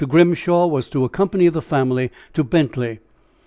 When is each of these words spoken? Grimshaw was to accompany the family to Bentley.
Grimshaw 0.07 0.65
was 0.65 0.89
to 0.89 1.03
accompany 1.05 1.47
the 1.49 1.61
family 1.61 2.09
to 2.33 2.43
Bentley. 2.43 3.01